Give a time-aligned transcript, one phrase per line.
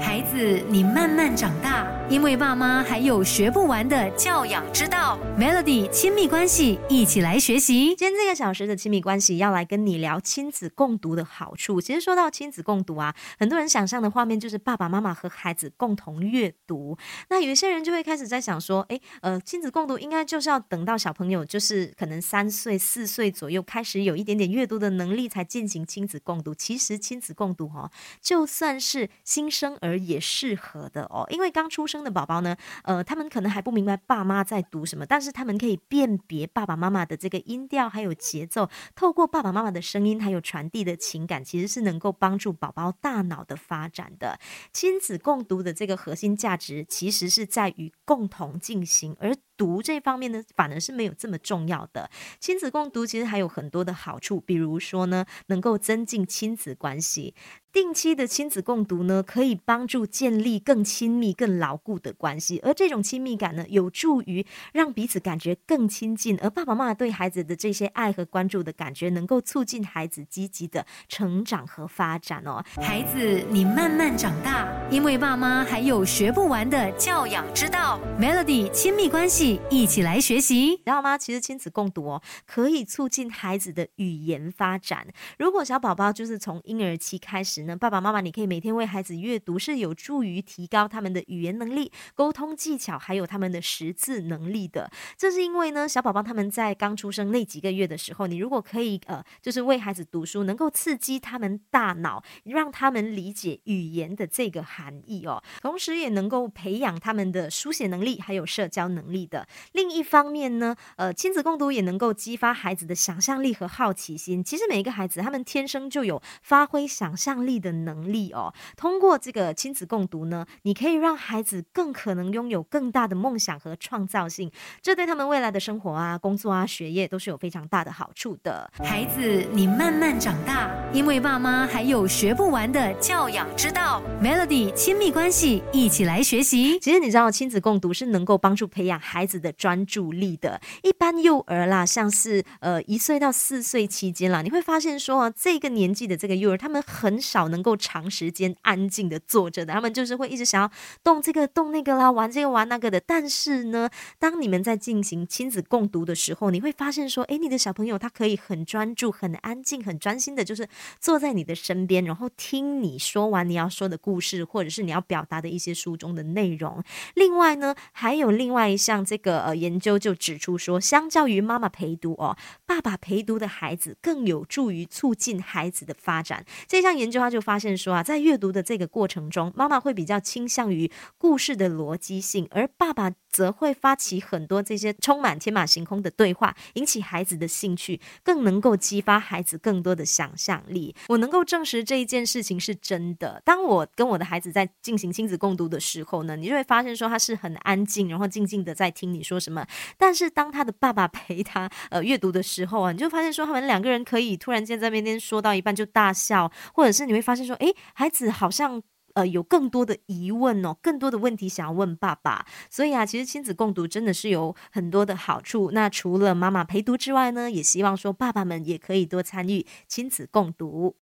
[0.00, 5.18] 孩子，你慢慢长大，因为爸妈还有学不完的教养之道。
[5.38, 7.88] Melody 亲密关系，一起来学习。
[7.88, 11.78] 今天这个小时的亲密关系，要来跟你聊亲子共读的好处。
[11.78, 16.96] 其实说到亲子共读啊，很多人想象的画面就是爸爸妈妈和孩子共同阅读。
[17.28, 26.54] 那有一些人就会开始在想说，诶，呃，亲子共读应该就是要等到小朋友就是可能三岁、四岁左右开始有一点点阅读的能力才进行亲子共读。
[26.54, 27.90] 其实亲子共读哈，
[28.22, 29.76] 就算是新生。
[29.82, 44.38] 而也适合的哦，因为刚出生的宝宝呢，呃，他们可能还不明白爸妈在读什么，但是他们可以辨别爸爸妈妈的这个音调还有节奏，透过爸爸妈妈的声音还有传递的情感，其实是能够帮助宝宝大脑的发展的。
[44.72, 52.10] 亲子共读的这个核心价值，其实是在于共同进行，而读这方面呢，反而是没有这么重要的。
[52.40, 57.32] 亲子共读其实还有很多的好处，比如说呢，能够增进亲子关系。
[57.72, 66.38] 定期的亲子共读呢，可以帮助建立更亲密、更牢固的关系，而这种亲密感呢，有助于让彼此感觉更亲近。
[66.42, 72.62] 而爸爸妈妈对孩子的这些爱和关注的感觉，能够促进孩子积极的成长和发展哦。
[72.76, 77.98] 孩子，你慢慢长大，因为爸妈还有学不完的教养之道。
[78.20, 81.18] Melody 亲密关系，一起来学习，知道吗？
[81.18, 85.06] 其实亲子共读哦，可以促进孩子的语言发展。
[85.38, 87.76] 如果小宝宝就是从婴儿期开始呢。
[87.76, 94.90] 爸爸妈妈，你可以每天为孩子阅读，是有助于提高他们的语言能力、沟通技巧，还有他们的识字能力的。
[95.16, 109.48] 这是因为呢，小宝宝他们在刚出生那几个月的时候，你如果可以呃，就是为孩子读书，能够刺激他们大脑，让他们理解语言的这个含义哦，同时也能够培养他们的书写能力，还有社交能力的。
[109.72, 114.44] 另一方面呢，呃，亲子共读也能够激发孩子的想象力和好奇心。
[114.44, 117.62] 其实每一个孩子，他们天生就有发挥想象力。
[117.62, 128.68] 的能力哦，通过这个亲子共读呢，你可以让孩子更可能拥有更大的梦想和创造性，这对他们未来的生活啊、工作啊、学业都是有非常大的好处的。
[128.82, 134.02] 孩子，你慢慢长大，因为爸妈还有学不完的教养之道。
[134.20, 136.80] Melody 亲密关系，一起来学习。
[136.80, 140.60] 其实你知道，亲子共读是能够帮助培养孩孩子的专注力的。
[140.82, 147.52] 一般幼儿啦，像是呃一岁到四岁期间啦，你会发现说啊，这个年纪的这个幼儿，他们很少。
[147.52, 150.70] 能够长时间安静的坐着的，他们就是会一直想要
[151.04, 152.98] 动这个动那个啦，玩这个玩那个的。
[152.98, 160.66] 但是呢，当你们在进行亲子共读的时候，你会发现说，诶，你的小朋友他可以很专注、很安静、很专心的，就是
[160.98, 166.82] 坐在你的身边，然后听你说完你要说的故事，或者是你要表达的一些书中的内容。
[167.14, 172.34] 另外呢，还有另外一项这个呃研究就指出说，相较于妈妈陪读哦，
[172.64, 176.46] 爸爸陪读的孩子更有助于促进孩子的发展。
[176.66, 190.96] 这项研究他就发现说啊，在阅读的这个过程中，妈妈会比较倾向于故事的逻辑性，而爸爸则会发起很多这些充满天马行空的对话，引起孩子的兴趣，更能够激发孩子更多的想象力。
[191.08, 193.42] 我能够证实这一件事情是真的。
[193.44, 199.66] 当我跟我的孩子在进行亲子共读的时候呢，你就会发现说他是很安静，然后静静的在听你说什么。
[199.96, 207.22] 但是当他的爸爸陪他呃阅读的时候啊，你就发现说他们两个人可以突然间在那边说到一半就大笑，或者是你会。
[207.22, 208.82] 发现说，哎，孩子好像
[209.14, 212.44] 呃有更多的疑问哦，更多的问题想要问爸爸。
[212.68, 215.70] 所以啊，其实亲子共读真的是有很多的好处。
[215.70, 220.90] 那除了妈妈陪读之外呢，也希望说爸爸们也可以多参与亲子共读。